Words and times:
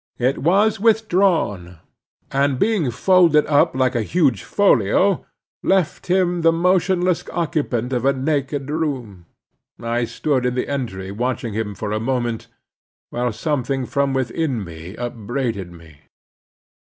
It 0.17 0.39
was 0.39 0.79
withdrawn; 0.79 1.77
and 2.31 2.57
being 2.57 2.89
folded 2.89 3.45
up 3.45 3.75
like 3.75 3.93
a 3.93 4.01
huge 4.01 4.41
folio, 4.41 5.27
left 5.61 6.07
him 6.07 6.41
the 6.41 6.51
motionless 6.51 7.23
occupant 7.31 7.93
of 7.93 8.03
a 8.05 8.11
naked 8.11 8.71
room. 8.71 9.27
I 9.79 10.05
stood 10.05 10.43
in 10.47 10.55
the 10.55 10.67
entry 10.67 11.11
watching 11.11 11.53
him 11.53 11.75
a 11.79 11.99
moment, 11.99 12.47
while 13.11 13.31
something 13.31 13.85
from 13.85 14.13
within 14.15 14.63
me 14.63 14.95
upbraided 14.97 15.71
me. 15.71 15.99